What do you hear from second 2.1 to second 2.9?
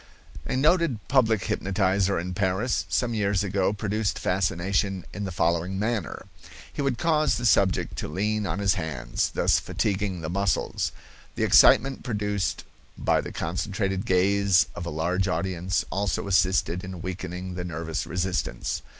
in Paris